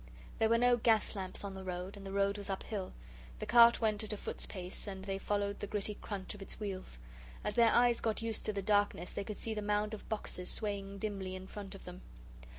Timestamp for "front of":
11.45-11.85